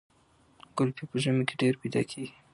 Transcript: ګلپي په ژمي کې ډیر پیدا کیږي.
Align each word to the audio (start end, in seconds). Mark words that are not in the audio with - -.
ګلپي 0.77 1.03
په 1.09 1.17
ژمي 1.23 1.43
کې 1.47 1.55
ډیر 1.61 1.73
پیدا 1.81 2.01
کیږي. 2.09 2.33